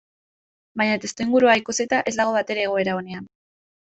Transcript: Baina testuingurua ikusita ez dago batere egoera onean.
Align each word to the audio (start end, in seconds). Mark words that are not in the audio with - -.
Baina 0.81 0.95
testuingurua 1.03 1.53
ikusita 1.59 2.01
ez 2.11 2.15
dago 2.21 2.35
batere 2.39 2.65
egoera 2.69 2.99
onean. 3.03 3.29